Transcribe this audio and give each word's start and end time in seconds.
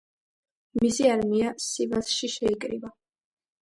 მისი 0.85 1.07
არმია 1.17 1.53
სივასში 1.69 2.35
შეიკრიბა. 2.41 2.95